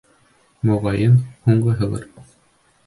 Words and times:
Моғайын, 0.69 1.21
һуңғыһылыр. 1.51 2.11